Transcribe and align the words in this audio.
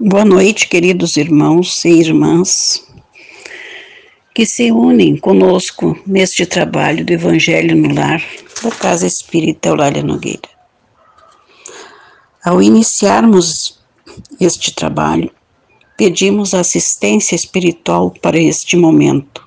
Boa 0.00 0.24
noite, 0.24 0.68
queridos 0.68 1.16
irmãos 1.16 1.84
e 1.84 1.88
irmãs 1.88 2.86
que 4.32 4.46
se 4.46 4.70
unem 4.70 5.16
conosco 5.16 5.98
neste 6.06 6.46
trabalho 6.46 7.04
do 7.04 7.12
Evangelho 7.12 7.74
no 7.74 7.92
Lar 7.92 8.22
da 8.62 8.70
Casa 8.70 9.08
Espírita 9.08 9.70
Eulália 9.70 10.00
Nogueira. 10.04 10.48
Ao 12.44 12.62
iniciarmos 12.62 13.80
este 14.38 14.72
trabalho, 14.72 15.32
pedimos 15.96 16.54
assistência 16.54 17.34
espiritual 17.34 18.12
para 18.22 18.38
este 18.38 18.76
momento, 18.76 19.44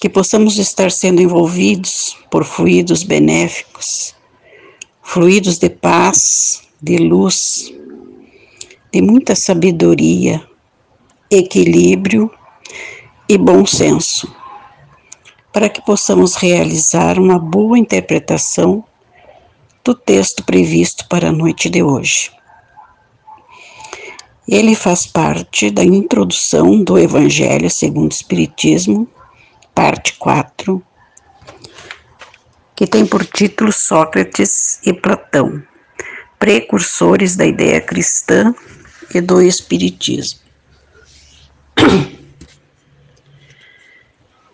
que 0.00 0.08
possamos 0.08 0.56
estar 0.56 0.90
sendo 0.90 1.20
envolvidos 1.20 2.16
por 2.30 2.42
fluidos 2.42 3.02
benéficos, 3.02 4.14
fluidos 5.02 5.58
de 5.58 5.68
paz, 5.68 6.62
de 6.80 6.96
luz, 6.96 7.76
muita 9.02 9.34
sabedoria, 9.34 10.42
equilíbrio 11.30 12.30
e 13.28 13.36
bom 13.36 13.66
senso, 13.66 14.32
para 15.52 15.68
que 15.68 15.80
possamos 15.84 16.36
realizar 16.36 17.18
uma 17.18 17.38
boa 17.38 17.78
interpretação 17.78 18.84
do 19.84 19.94
texto 19.94 20.44
previsto 20.44 21.06
para 21.08 21.28
a 21.28 21.32
noite 21.32 21.70
de 21.70 21.82
hoje. 21.82 22.30
Ele 24.48 24.76
faz 24.76 25.06
parte 25.06 25.70
da 25.70 25.82
introdução 25.82 26.82
do 26.82 26.98
Evangelho 26.98 27.68
segundo 27.68 28.12
o 28.12 28.14
Espiritismo, 28.14 29.08
parte 29.74 30.12
4, 30.14 30.80
que 32.76 32.86
tem 32.86 33.04
por 33.04 33.24
título 33.24 33.72
Sócrates 33.72 34.78
e 34.86 34.92
Platão, 34.92 35.62
precursores 36.38 37.34
da 37.34 37.46
ideia 37.46 37.80
cristã 37.80 38.54
do 39.20 39.42
Espiritismo. 39.42 40.40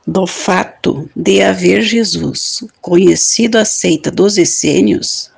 Do 0.06 0.26
fato 0.26 1.08
de 1.14 1.42
haver 1.42 1.82
Jesus 1.82 2.64
conhecido 2.80 3.56
a 3.56 3.64
seita 3.64 4.10
dos 4.10 4.36
essênios, 4.36 5.30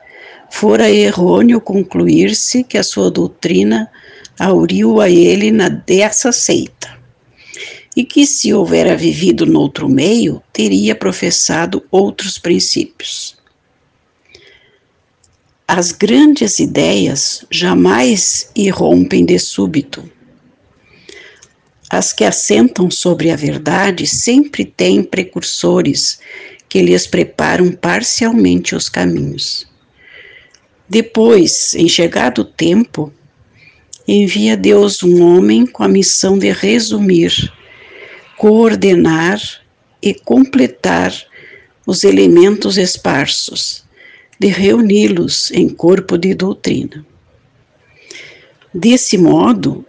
fora 0.50 0.90
errôneo 0.90 1.60
concluir-se 1.60 2.64
que 2.64 2.78
a 2.78 2.82
sua 2.82 3.10
doutrina 3.10 3.90
auriu 4.38 5.00
a 5.00 5.10
ele 5.10 5.50
na 5.50 5.68
dessa 5.68 6.32
seita, 6.32 6.98
e 7.94 8.04
que 8.04 8.26
se 8.26 8.52
houvera 8.52 8.96
vivido 8.96 9.46
noutro 9.46 9.88
meio, 9.88 10.42
teria 10.52 10.94
professado 10.94 11.84
outros 11.90 12.38
princípios. 12.38 13.36
As 15.66 15.92
grandes 15.92 16.58
ideias 16.58 17.42
jamais 17.50 18.50
irrompem 18.54 19.24
de 19.24 19.38
súbito. 19.38 20.04
As 21.88 22.12
que 22.12 22.22
assentam 22.22 22.90
sobre 22.90 23.30
a 23.30 23.36
verdade 23.36 24.06
sempre 24.06 24.66
têm 24.66 25.02
precursores 25.02 26.20
que 26.68 26.82
lhes 26.82 27.06
preparam 27.06 27.72
parcialmente 27.72 28.74
os 28.74 28.90
caminhos. 28.90 29.66
Depois, 30.86 31.74
em 31.74 31.88
chegado 31.88 32.42
o 32.42 32.44
tempo, 32.44 33.10
envia 34.06 34.58
Deus 34.58 35.02
um 35.02 35.22
homem 35.22 35.64
com 35.64 35.82
a 35.82 35.88
missão 35.88 36.38
de 36.38 36.52
resumir, 36.52 37.50
coordenar 38.36 39.40
e 40.02 40.12
completar 40.12 41.10
os 41.86 42.04
elementos 42.04 42.76
esparsos 42.76 43.83
de 44.38 44.48
reuni-los 44.48 45.50
em 45.52 45.68
corpo 45.68 46.18
de 46.18 46.34
doutrina. 46.34 47.04
Desse 48.72 49.16
modo, 49.16 49.84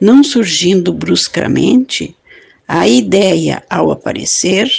não 0.00 0.24
surgindo 0.24 0.92
bruscamente, 0.92 2.16
a 2.66 2.88
ideia, 2.88 3.62
ao 3.68 3.90
aparecer, 3.90 4.70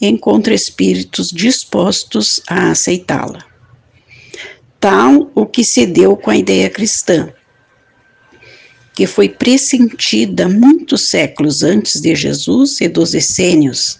encontra 0.00 0.54
espíritos 0.54 1.30
dispostos 1.30 2.40
a 2.46 2.70
aceitá-la. 2.70 3.44
Tal 4.78 5.30
o 5.34 5.46
que 5.46 5.64
se 5.64 5.86
deu 5.86 6.16
com 6.16 6.30
a 6.30 6.36
ideia 6.36 6.68
cristã, 6.68 7.32
que 8.94 9.06
foi 9.06 9.28
pressentida 9.28 10.48
muitos 10.48 11.08
séculos 11.08 11.62
antes 11.62 12.00
de 12.00 12.14
Jesus 12.14 12.80
e 12.80 12.88
dos 12.88 13.14
essênios, 13.14 13.98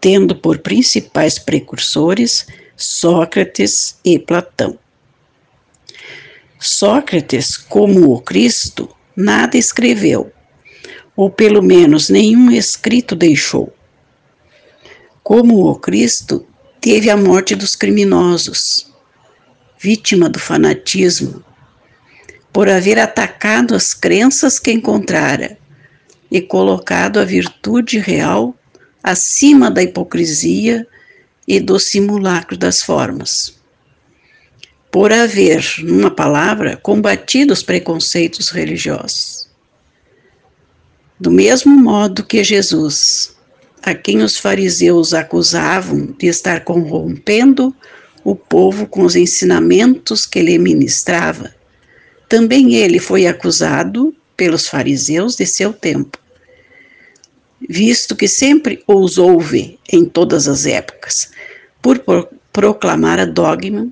tendo 0.00 0.34
por 0.34 0.58
principais 0.58 1.38
precursores 1.38 2.46
Sócrates 2.76 3.98
e 4.04 4.18
Platão. 4.18 4.76
Sócrates, 6.58 7.56
como 7.56 8.12
o 8.12 8.20
Cristo, 8.20 8.88
nada 9.14 9.56
escreveu, 9.56 10.32
ou 11.14 11.30
pelo 11.30 11.62
menos 11.62 12.08
nenhum 12.08 12.50
escrito 12.50 13.14
deixou. 13.14 13.72
Como 15.22 15.68
o 15.68 15.76
Cristo, 15.76 16.44
teve 16.80 17.08
a 17.08 17.16
morte 17.16 17.54
dos 17.54 17.76
criminosos, 17.76 18.92
vítima 19.78 20.28
do 20.28 20.40
fanatismo, 20.40 21.44
por 22.52 22.68
haver 22.68 22.98
atacado 22.98 23.74
as 23.74 23.94
crenças 23.94 24.58
que 24.58 24.72
encontrara 24.72 25.56
e 26.28 26.40
colocado 26.40 27.20
a 27.20 27.24
virtude 27.24 27.98
real 27.98 28.52
acima 29.00 29.70
da 29.70 29.82
hipocrisia 29.82 30.84
e 31.46 31.60
do 31.60 31.78
simulacro 31.78 32.56
das 32.56 32.82
formas. 32.82 33.54
Por 34.90 35.12
haver, 35.12 35.64
numa 35.80 36.10
palavra, 36.10 36.76
combatido 36.76 37.52
os 37.52 37.62
preconceitos 37.62 38.50
religiosos. 38.50 39.48
Do 41.18 41.30
mesmo 41.30 41.74
modo 41.74 42.24
que 42.24 42.42
Jesus, 42.42 43.34
a 43.82 43.94
quem 43.94 44.22
os 44.22 44.38
fariseus 44.38 45.12
acusavam 45.12 46.14
de 46.18 46.26
estar 46.26 46.64
corrompendo 46.64 47.74
o 48.22 48.34
povo 48.34 48.86
com 48.86 49.02
os 49.02 49.16
ensinamentos 49.16 50.26
que 50.26 50.40
lhe 50.40 50.58
ministrava, 50.58 51.54
também 52.28 52.74
ele 52.74 52.98
foi 52.98 53.26
acusado 53.26 54.14
pelos 54.36 54.66
fariseus 54.66 55.36
de 55.36 55.46
seu 55.46 55.72
tempo 55.72 56.23
visto 57.68 58.14
que 58.14 58.28
sempre 58.28 58.82
os 58.86 59.18
houve 59.18 59.78
em 59.90 60.04
todas 60.04 60.48
as 60.48 60.66
épocas, 60.66 61.30
por 61.80 62.02
proclamar 62.52 63.18
a 63.18 63.24
dogma 63.24 63.88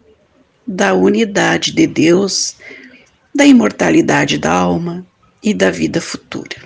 da 0.67 0.95
unidade 0.95 1.73
de 1.73 1.87
Deus, 1.87 2.57
da 3.35 3.45
imortalidade 3.45 4.39
da 4.39 4.53
alma 4.53 5.07
e 5.43 5.53
da 5.53 5.71
vida 5.71 6.01
futura. 6.01 6.57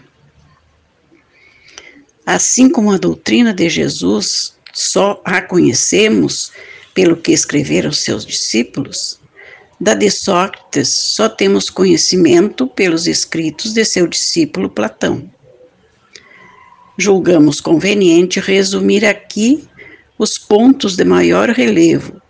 Assim 2.24 2.68
como 2.68 2.92
a 2.92 2.98
doutrina 2.98 3.54
de 3.54 3.68
Jesus 3.68 4.54
só 4.72 5.22
a 5.24 5.40
conhecemos 5.40 6.52
pelo 6.92 7.16
que 7.16 7.32
escreveram 7.32 7.92
seus 7.92 8.26
discípulos, 8.26 9.18
da 9.80 9.94
de 9.94 10.10
Sócrates 10.10 10.88
só 10.88 11.28
temos 11.28 11.70
conhecimento 11.70 12.66
pelos 12.66 13.06
escritos 13.06 13.72
de 13.74 13.84
seu 13.84 14.06
discípulo 14.06 14.70
Platão 14.70 15.30
julgamos 16.96 17.60
conveniente 17.60 18.40
resumir 18.40 19.04
aqui 19.04 19.68
os 20.18 20.38
pontos 20.38 20.96
de 20.96 21.04
maior 21.04 21.50
relevo 21.50 22.20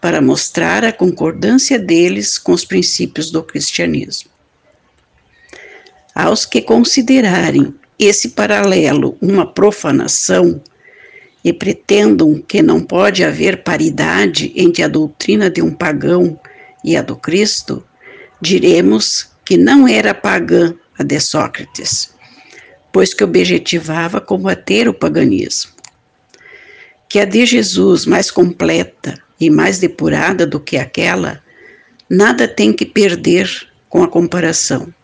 para 0.00 0.20
mostrar 0.20 0.84
a 0.84 0.92
concordância 0.92 1.78
deles 1.78 2.38
com 2.38 2.52
os 2.52 2.64
princípios 2.64 3.30
do 3.30 3.42
cristianismo. 3.42 4.30
Aos 6.14 6.44
que 6.46 6.60
considerarem 6.60 7.74
esse 7.98 8.30
paralelo 8.30 9.16
uma 9.20 9.46
profanação 9.46 10.62
e 11.42 11.52
pretendam 11.52 12.40
que 12.40 12.62
não 12.62 12.80
pode 12.80 13.24
haver 13.24 13.62
paridade 13.62 14.52
entre 14.54 14.82
a 14.82 14.88
doutrina 14.88 15.50
de 15.50 15.60
um 15.60 15.72
pagão 15.72 16.38
e 16.84 16.96
a 16.96 17.02
do 17.02 17.16
Cristo, 17.16 17.84
diremos 18.40 19.30
que 19.44 19.56
não 19.56 19.88
era 19.88 20.14
pagã 20.14 20.74
a 20.98 21.02
de 21.02 21.18
Sócrates, 21.18 22.13
pois 22.94 23.12
que 23.12 23.24
objetivava 23.24 24.20
combater 24.20 24.88
o 24.88 24.94
paganismo. 24.94 25.72
Que 27.08 27.18
a 27.18 27.24
de 27.24 27.44
Jesus, 27.44 28.06
mais 28.06 28.30
completa 28.30 29.20
e 29.40 29.50
mais 29.50 29.80
depurada 29.80 30.46
do 30.46 30.60
que 30.60 30.76
aquela, 30.76 31.42
nada 32.08 32.46
tem 32.46 32.72
que 32.72 32.86
perder 32.86 33.50
com 33.88 34.04
a 34.04 34.08
comparação. 34.08 34.94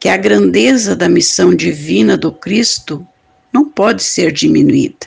Que 0.00 0.08
a 0.08 0.16
grandeza 0.16 0.96
da 0.96 1.08
missão 1.08 1.54
divina 1.54 2.16
do 2.16 2.32
Cristo 2.32 3.06
não 3.52 3.64
pode 3.64 4.02
ser 4.02 4.32
diminuída. 4.32 5.06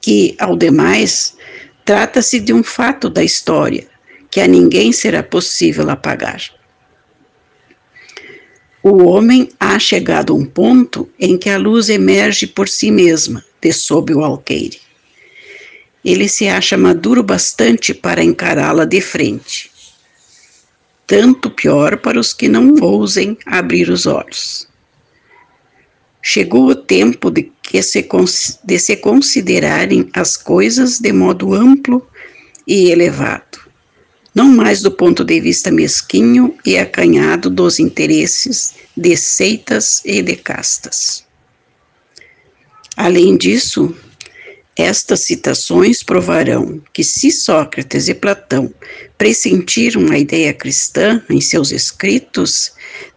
Que, 0.00 0.34
ao 0.38 0.56
demais, 0.56 1.36
trata-se 1.84 2.40
de 2.40 2.54
um 2.54 2.62
fato 2.62 3.10
da 3.10 3.22
história 3.22 3.86
que 4.30 4.40
a 4.40 4.46
ninguém 4.46 4.92
será 4.92 5.22
possível 5.22 5.90
apagar. 5.90 6.55
O 8.88 9.02
homem 9.02 9.48
há 9.58 9.80
chegado 9.80 10.32
a 10.32 10.36
um 10.36 10.44
ponto 10.44 11.10
em 11.18 11.36
que 11.36 11.50
a 11.50 11.58
luz 11.58 11.88
emerge 11.88 12.46
por 12.46 12.68
si 12.68 12.88
mesma, 12.88 13.44
de 13.60 13.72
sob 13.72 14.14
o 14.14 14.22
alqueire. 14.22 14.78
Ele 16.04 16.28
se 16.28 16.46
acha 16.46 16.76
maduro 16.76 17.20
bastante 17.20 17.92
para 17.92 18.22
encará-la 18.22 18.84
de 18.84 19.00
frente. 19.00 19.72
tanto 21.04 21.50
pior 21.50 21.98
para 21.98 22.20
os 22.20 22.32
que 22.32 22.48
não 22.48 22.76
ousem 22.80 23.36
abrir 23.46 23.90
os 23.90 24.06
olhos. 24.06 24.68
Chegou 26.22 26.68
o 26.68 26.76
tempo 26.76 27.28
de, 27.28 27.50
que 27.62 27.82
se, 27.82 28.08
de 28.64 28.78
se 28.78 28.96
considerarem 28.98 30.08
as 30.12 30.36
coisas 30.36 31.00
de 31.00 31.12
modo 31.12 31.54
amplo 31.54 32.06
e 32.66 32.90
elevado, 32.90 33.58
não 34.36 34.50
mais 34.50 34.82
do 34.82 34.90
ponto 34.90 35.24
de 35.24 35.40
vista 35.40 35.70
mesquinho 35.70 36.54
e 36.66 36.76
acanhado 36.76 37.48
dos 37.48 37.80
interesses 37.80 38.74
de 38.94 39.16
seitas 39.16 40.02
e 40.04 40.20
de 40.20 40.36
castas. 40.36 41.24
Além 42.98 43.38
disso, 43.38 43.96
estas 44.76 45.20
citações 45.20 46.02
provarão 46.02 46.82
que, 46.92 47.02
se 47.02 47.30
Sócrates 47.30 48.08
e 48.08 48.14
Platão 48.14 48.70
pressentiram 49.16 50.12
a 50.12 50.18
ideia 50.18 50.52
cristã 50.52 51.22
em 51.30 51.40
seus 51.40 51.72
escritos, 51.72 52.72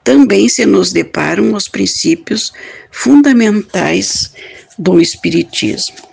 também 0.05 0.47
se 0.47 0.65
nos 0.65 0.93
deparam 0.93 1.53
os 1.53 1.67
princípios 1.67 2.53
fundamentais 2.91 4.31
do 4.77 5.01
Espiritismo. 5.01 6.08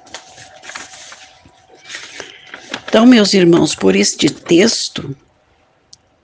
Então, 2.97 3.05
meus 3.05 3.35
irmãos, 3.35 3.75
por 3.75 3.95
este 3.95 4.31
texto, 4.31 5.15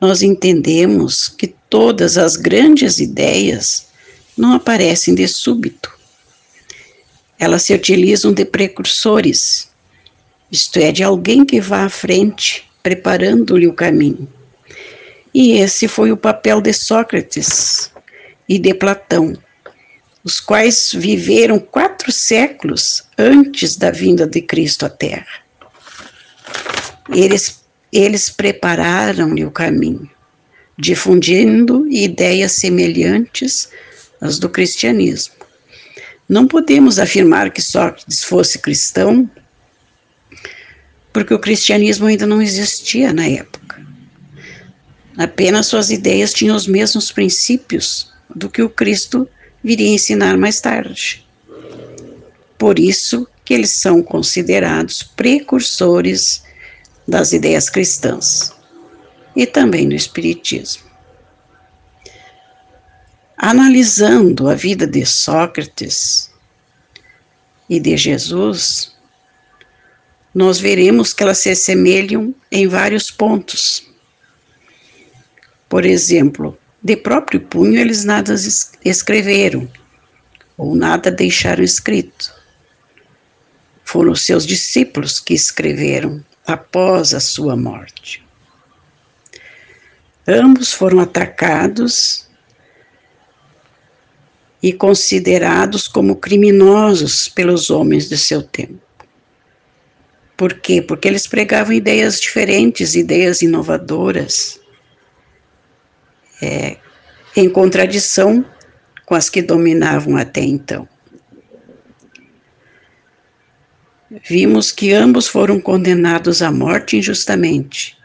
nós 0.01 0.23
entendemos 0.23 1.29
que 1.29 1.49
todas 1.69 2.17
as 2.17 2.35
grandes 2.35 2.99
ideias 2.99 3.89
não 4.39 4.55
aparecem 4.55 5.15
de 5.15 5.29
súbito 5.29 5.93
elas 7.39 7.65
se 7.65 7.75
utilizam 7.75 8.33
de 8.33 8.47
precursores, 8.47 9.69
isto 10.51 10.79
é, 10.79 10.91
de 10.91 11.03
alguém 11.03 11.45
que 11.45 11.61
vá 11.61 11.85
à 11.85 11.91
frente, 11.91 12.67
preparando-lhe 12.83 13.67
o 13.67 13.75
caminho. 13.75 14.27
E 15.35 15.59
esse 15.59 15.87
foi 15.87 16.11
o 16.11 16.17
papel 16.17 16.63
de 16.63 16.73
Sócrates 16.73 17.91
e 18.49 18.59
de 18.59 18.73
Platão, 18.73 19.37
os 20.25 20.41
quais 20.41 20.91
viveram 20.95 21.59
quatro 21.59 22.11
séculos 22.11 23.03
antes 23.19 23.77
da 23.77 23.91
vinda 23.91 24.27
de 24.27 24.41
Cristo 24.41 24.87
à 24.87 24.89
Terra. 24.89 25.42
Eles, 27.11 27.63
eles 27.93 28.29
prepararam-lhe 28.29 29.45
o 29.45 29.51
caminho, 29.51 30.09
difundindo 30.79 31.87
ideias 31.89 32.53
semelhantes 32.53 33.69
às 34.21 34.39
do 34.39 34.49
cristianismo. 34.49 35.35
Não 36.29 36.47
podemos 36.47 36.99
afirmar 36.99 37.51
que 37.51 37.61
Sócrates 37.61 38.23
fosse 38.23 38.59
cristão, 38.59 39.29
porque 41.13 41.35
o 41.35 41.39
cristianismo 41.39 42.07
ainda 42.07 42.27
não 42.27 42.41
existia 42.41 43.13
na 43.13 43.27
época. 43.27 43.85
Apenas 45.19 45.67
suas 45.67 45.91
ideias 45.91 46.33
tinham 46.33 46.57
os 46.57 46.67
mesmos 46.67 47.13
princípios 47.13 48.11
do 48.35 48.49
que 48.49 48.63
o 48.63 48.71
Cristo 48.71 49.29
viria 49.63 49.89
ensinar 49.89 50.39
mais 50.39 50.61
tarde. 50.61 51.27
Por 52.57 52.79
isso 52.79 53.29
que 53.45 53.53
eles 53.53 53.73
são 53.73 54.03
considerados 54.03 55.03
precursores 55.03 56.43
das 57.13 57.35
ideias 57.35 57.69
cristãs 57.69 58.55
e 59.37 59.45
também 59.45 59.87
do 59.87 59.95
espiritismo. 59.95 60.91
Analisando 63.37 64.49
a 64.49 64.55
vida 64.55 64.87
de 64.87 65.05
Sócrates 65.05 66.31
e 67.69 67.79
de 67.79 67.99
Jesus, 67.99 68.97
nós 70.35 70.59
veremos 70.59 71.13
que 71.13 71.23
elas 71.23 71.37
se 71.37 71.51
assemelham 71.51 72.35
em 72.51 72.67
vários 72.67 73.11
pontos. 73.11 73.87
Por 75.69 75.85
exemplo, 75.85 76.59
de 76.83 76.97
próprio 76.97 77.43
punho 77.43 77.79
eles 77.79 78.07
nada 78.07 78.35
escreveram, 78.83 79.71
ou 80.57 80.75
nada 80.75 81.11
deixaram 81.11 81.63
escrito. 81.63 82.33
Foram 83.85 84.15
seus 84.15 84.47
discípulos 84.47 85.21
que 85.21 85.35
escreveram 85.35 86.25
após 86.47 87.15
a 87.15 87.21
sua 87.21 87.57
morte. 87.57 88.25
Ambos 90.27 90.73
foram 90.73 91.01
atacados 91.01 92.29
e 94.63 94.73
considerados 94.73 95.89
como 95.89 96.17
criminosos 96.17 97.29
pelos 97.29 97.71
homens 97.71 98.09
de 98.09 98.17
seu 98.17 98.43
tempo. 98.43 98.81
Por 100.37 100.55
quê? 100.55 100.81
Porque 100.81 101.09
eles 101.09 101.27
pregavam 101.27 101.73
ideias 101.73 102.21
diferentes, 102.21 102.95
ideias 102.95 103.43
inovadoras, 103.43 104.61
é, 106.41 106.77
em 107.37 107.49
contradição 107.49 108.45
com 109.07 109.15
as 109.15 109.29
que 109.29 109.43
dominavam 109.43 110.17
até 110.17 110.41
então. 110.41 110.89
Vimos 114.21 114.71
que 114.71 114.93
ambos 114.93 115.27
foram 115.27 115.59
condenados 115.59 116.43
à 116.43 116.53
morte 116.53 116.99
injustamente. 116.99 117.97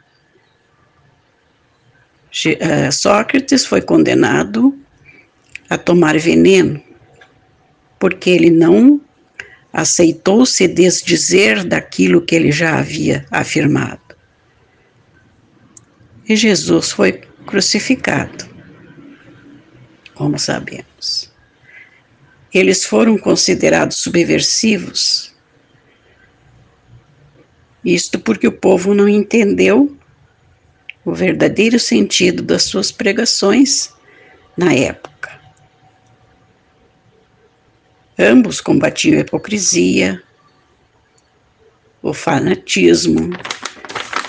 Eh, 2.45 2.91
Sócrates 2.91 3.65
foi 3.65 3.81
condenado 3.81 4.77
a 5.69 5.77
tomar 5.77 6.17
veneno, 6.17 6.81
porque 7.99 8.29
ele 8.29 8.49
não 8.49 9.01
aceitou 9.73 10.45
se 10.45 10.67
desdizer 10.67 11.65
daquilo 11.65 12.21
que 12.21 12.35
ele 12.35 12.51
já 12.51 12.79
havia 12.79 13.25
afirmado. 13.29 14.15
E 16.29 16.35
Jesus 16.35 16.91
foi 16.91 17.21
crucificado, 17.45 18.47
como 20.13 20.39
sabemos. 20.39 21.31
Eles 22.53 22.85
foram 22.85 23.17
considerados 23.17 23.97
subversivos, 23.97 25.36
isto 27.87 28.19
porque 28.19 28.45
o 28.45 28.51
povo 28.51 28.93
não 28.93 29.07
entendeu 29.07 29.95
o 31.05 31.13
verdadeiro 31.13 31.79
sentido 31.79 32.43
das 32.43 32.63
suas 32.63 32.91
pregações 32.91 33.93
na 34.57 34.73
época. 34.73 35.39
Ambos 38.19 38.59
combatiam 38.59 39.17
a 39.17 39.21
hipocrisia, 39.21 40.21
o 42.01 42.13
fanatismo, 42.13 43.29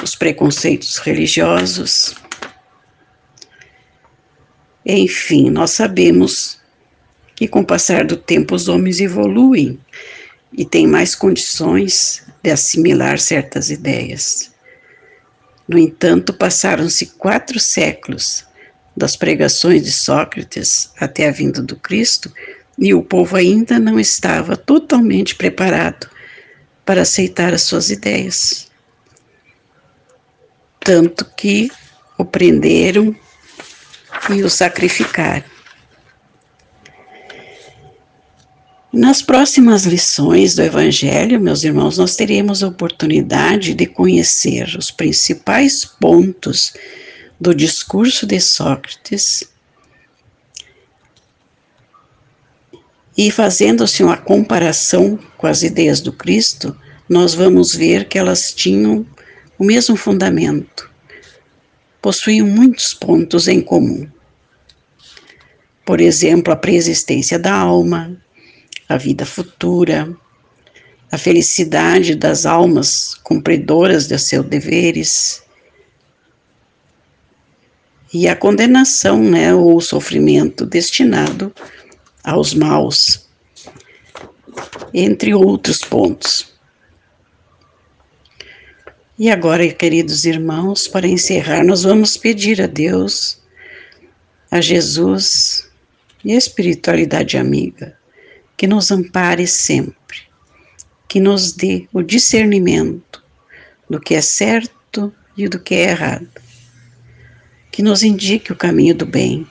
os 0.04 0.14
preconceitos 0.14 0.98
religiosos. 0.98 2.14
Enfim, 4.86 5.50
nós 5.50 5.72
sabemos 5.72 6.60
que 7.34 7.48
com 7.48 7.60
o 7.60 7.66
passar 7.66 8.04
do 8.04 8.16
tempo 8.16 8.54
os 8.54 8.68
homens 8.68 9.00
evoluem 9.00 9.80
e 10.52 10.64
têm 10.64 10.86
mais 10.86 11.14
condições 11.14 12.22
de 12.42 12.50
assimilar 12.50 13.18
certas 13.18 13.70
ideias. 13.70 14.50
No 15.68 15.78
entanto, 15.78 16.32
passaram-se 16.32 17.06
quatro 17.06 17.60
séculos 17.60 18.46
das 18.96 19.14
pregações 19.16 19.84
de 19.84 19.92
Sócrates 19.92 20.90
até 20.98 21.28
a 21.28 21.32
vinda 21.32 21.62
do 21.62 21.76
Cristo 21.76 22.32
e 22.78 22.94
o 22.94 23.02
povo 23.02 23.36
ainda 23.36 23.78
não 23.78 23.98
estava 23.98 24.56
totalmente 24.56 25.34
preparado 25.34 26.08
para 26.84 27.02
aceitar 27.02 27.52
as 27.52 27.62
suas 27.62 27.90
ideias. 27.90 28.68
Tanto 30.80 31.24
que 31.36 31.70
o 32.16 32.24
prenderam 32.24 33.14
e 34.30 34.42
o 34.42 34.48
sacrificaram. 34.48 35.57
Nas 38.92 39.20
próximas 39.20 39.84
lições 39.84 40.54
do 40.54 40.62
Evangelho, 40.62 41.40
meus 41.40 41.62
irmãos, 41.62 41.98
nós 41.98 42.16
teremos 42.16 42.62
a 42.62 42.68
oportunidade 42.68 43.74
de 43.74 43.86
conhecer 43.86 44.76
os 44.78 44.90
principais 44.90 45.84
pontos 45.84 46.72
do 47.38 47.54
discurso 47.54 48.26
de 48.26 48.40
Sócrates 48.40 49.44
E 53.18 53.32
fazendo-se 53.32 54.04
uma 54.04 54.16
comparação 54.16 55.18
com 55.36 55.48
as 55.48 55.64
ideias 55.64 56.00
do 56.00 56.12
Cristo, 56.12 56.76
nós 57.08 57.34
vamos 57.34 57.74
ver 57.74 58.06
que 58.06 58.16
elas 58.16 58.52
tinham 58.52 59.04
o 59.58 59.64
mesmo 59.64 59.96
fundamento, 59.96 60.88
possuíam 62.00 62.46
muitos 62.46 62.94
pontos 62.94 63.48
em 63.48 63.60
comum. 63.60 64.08
Por 65.84 66.00
exemplo, 66.00 66.52
a 66.52 66.56
preexistência 66.56 67.40
da 67.40 67.52
alma, 67.52 68.16
a 68.88 68.96
vida 68.96 69.26
futura, 69.26 70.12
a 71.10 71.18
felicidade 71.18 72.14
das 72.14 72.46
almas 72.46 73.14
cumpridoras 73.14 74.06
de 74.06 74.18
seus 74.18 74.46
deveres 74.46 75.42
e 78.12 78.26
a 78.26 78.34
condenação, 78.34 79.22
né, 79.22 79.54
ou 79.54 79.76
o 79.76 79.80
sofrimento 79.80 80.64
destinado 80.64 81.52
aos 82.24 82.54
maus, 82.54 83.28
entre 84.94 85.34
outros 85.34 85.80
pontos. 85.80 86.54
E 89.18 89.30
agora, 89.30 89.68
queridos 89.68 90.24
irmãos, 90.24 90.86
para 90.86 91.06
encerrar, 91.06 91.64
nós 91.64 91.82
vamos 91.82 92.16
pedir 92.16 92.62
a 92.62 92.66
Deus, 92.66 93.42
a 94.50 94.60
Jesus 94.60 95.68
e 96.24 96.32
a 96.32 96.36
espiritualidade 96.36 97.36
amiga, 97.36 97.97
que 98.58 98.66
nos 98.66 98.90
ampare 98.90 99.46
sempre, 99.46 100.18
que 101.08 101.20
nos 101.20 101.52
dê 101.52 101.88
o 101.92 102.02
discernimento 102.02 103.24
do 103.88 103.98
que 103.98 104.14
é 104.14 104.20
certo 104.20 105.10
e 105.36 105.48
do 105.48 105.58
que 105.58 105.74
é 105.74 105.90
errado, 105.90 106.28
que 107.72 107.82
nos 107.82 108.02
indique 108.02 108.52
o 108.52 108.56
caminho 108.56 108.94
do 108.94 109.06
bem, 109.06 109.46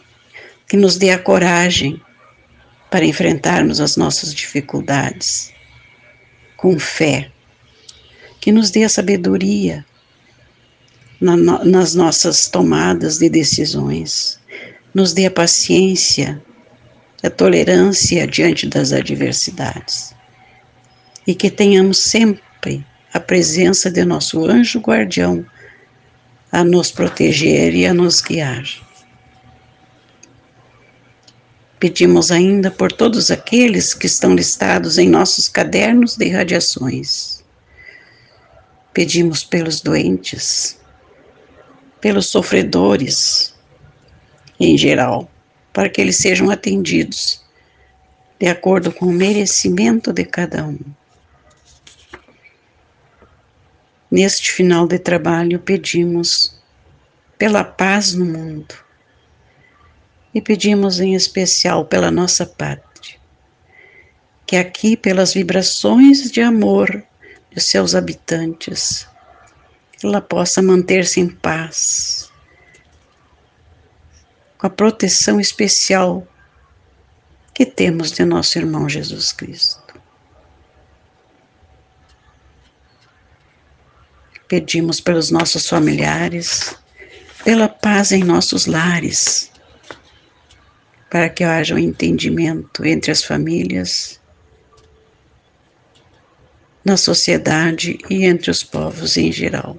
que 0.67 0.77
nos 0.77 0.97
dê 0.97 1.09
a 1.09 1.17
coragem 1.17 1.99
para 2.91 3.05
enfrentarmos 3.05 3.81
as 3.81 3.97
nossas 3.97 4.31
dificuldades 4.31 5.51
com 6.55 6.77
fé 6.77 7.31
que 8.47 8.51
nos 8.51 8.71
dê 8.71 8.83
a 8.83 8.89
sabedoria 8.89 9.85
na, 11.19 11.35
nas 11.35 11.95
nossas 11.95 12.47
tomadas 12.47 13.17
de 13.17 13.29
decisões, 13.29 14.39
nos 14.93 15.13
dê 15.13 15.25
a 15.25 15.31
paciência, 15.31 16.41
a 17.23 17.29
tolerância 17.29 18.27
diante 18.27 18.67
das 18.67 18.91
adversidades. 18.91 20.13
E 21.25 21.33
que 21.33 21.49
tenhamos 21.49 21.97
sempre 21.97 22.85
a 23.13 23.19
presença 23.19 23.89
de 23.89 24.05
nosso 24.05 24.45
anjo 24.45 24.79
guardião 24.79 25.45
a 26.51 26.63
nos 26.63 26.91
proteger 26.91 27.73
e 27.75 27.85
a 27.85 27.93
nos 27.93 28.21
guiar. 28.21 28.63
Pedimos 31.79 32.31
ainda 32.31 32.71
por 32.71 32.91
todos 32.91 33.29
aqueles 33.29 33.93
que 33.93 34.07
estão 34.07 34.33
listados 34.33 34.97
em 34.97 35.07
nossos 35.07 35.47
cadernos 35.47 36.15
de 36.15 36.29
radiações. 36.29 37.43
Pedimos 38.93 39.43
pelos 39.43 39.81
doentes, 39.81 40.79
pelos 42.01 42.27
sofredores 42.27 43.53
em 44.59 44.77
geral, 44.77 45.29
para 45.77 45.89
que 45.89 46.01
eles 46.01 46.15
sejam 46.15 46.49
atendidos 46.49 47.45
de 48.39 48.47
acordo 48.47 48.91
com 48.91 49.05
o 49.05 49.13
merecimento 49.13 50.11
de 50.11 50.25
cada 50.25 50.65
um. 50.65 50.79
Neste 54.09 54.51
final 54.51 54.87
de 54.87 54.97
trabalho, 54.97 55.59
pedimos 55.59 56.59
pela 57.37 57.63
paz 57.63 58.15
no 58.15 58.25
mundo 58.25 58.73
e 60.33 60.41
pedimos 60.41 60.99
em 60.99 61.13
especial 61.13 61.85
pela 61.85 62.09
nossa 62.09 62.43
pátria, 62.43 63.19
que 64.47 64.55
aqui, 64.55 64.97
pelas 64.97 65.35
vibrações 65.35 66.31
de 66.31 66.41
amor 66.41 67.03
de 67.51 67.61
seus 67.61 67.93
habitantes, 67.93 69.07
ela 70.03 70.21
possa 70.21 70.59
manter-se 70.59 71.19
em 71.19 71.29
paz, 71.29 72.26
com 74.57 74.67
a 74.67 74.69
proteção 74.69 75.39
especial 75.39 76.27
que 77.53 77.65
temos 77.65 78.11
de 78.11 78.23
nosso 78.25 78.57
irmão 78.57 78.87
Jesus 78.87 79.31
Cristo. 79.31 79.81
Pedimos 84.47 85.01
pelos 85.01 85.29
nossos 85.29 85.67
familiares, 85.67 86.75
pela 87.43 87.67
paz 87.67 88.11
em 88.11 88.23
nossos 88.23 88.65
lares, 88.65 89.51
para 91.09 91.29
que 91.29 91.43
haja 91.43 91.75
um 91.75 91.79
entendimento 91.79 92.85
entre 92.85 93.11
as 93.11 93.23
famílias 93.23 94.19
na 96.85 96.95
sociedade 96.95 97.97
e 98.09 98.23
entre 98.23 98.49
os 98.49 98.63
povos 98.63 99.17
em 99.17 99.31
geral. 99.31 99.77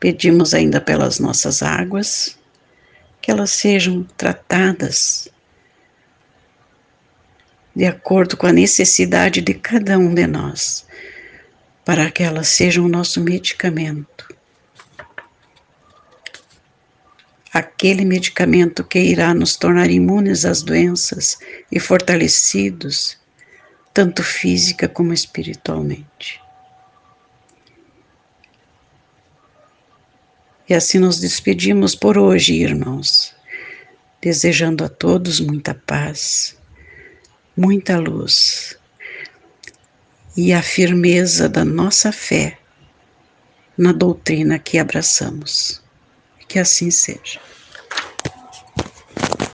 Pedimos 0.00 0.54
ainda 0.54 0.80
pelas 0.80 1.18
nossas 1.18 1.62
águas, 1.62 2.38
que 3.20 3.30
elas 3.30 3.50
sejam 3.50 4.04
tratadas 4.16 5.28
de 7.74 7.86
acordo 7.86 8.36
com 8.36 8.46
a 8.46 8.52
necessidade 8.52 9.40
de 9.40 9.54
cada 9.54 9.96
um 9.96 10.12
de 10.12 10.26
nós, 10.26 10.84
para 11.84 12.10
que 12.10 12.24
elas 12.24 12.48
sejam 12.48 12.84
o 12.84 12.88
nosso 12.88 13.20
medicamento. 13.20 14.34
Aquele 17.52 18.04
medicamento 18.04 18.82
que 18.82 18.98
irá 18.98 19.32
nos 19.32 19.56
tornar 19.56 19.90
imunes 19.90 20.44
às 20.44 20.60
doenças 20.60 21.38
e 21.70 21.78
fortalecidos 21.78 23.16
tanto 23.94 24.22
física 24.22 24.88
como 24.88 25.12
espiritualmente. 25.12 26.40
E 30.68 30.74
assim 30.74 30.98
nos 30.98 31.18
despedimos 31.18 31.94
por 31.94 32.18
hoje, 32.18 32.52
irmãos, 32.54 33.34
desejando 34.20 34.84
a 34.84 34.88
todos 34.88 35.40
muita 35.40 35.74
paz, 35.74 36.56
muita 37.56 37.98
luz 37.98 38.78
e 40.36 40.52
a 40.52 40.62
firmeza 40.62 41.48
da 41.48 41.64
nossa 41.64 42.12
fé 42.12 42.58
na 43.78 43.92
doutrina 43.92 44.58
que 44.58 44.78
abraçamos. 44.78 45.82
Que 46.46 46.58
assim 46.58 46.90
seja. 46.90 47.40